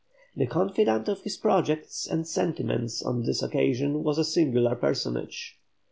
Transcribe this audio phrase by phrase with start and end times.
[0.35, 5.59] The confidant of his projects and sentiments on this occasion was a singular personage.